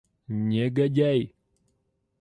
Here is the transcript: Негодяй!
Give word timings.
Негодяй! 0.51 1.21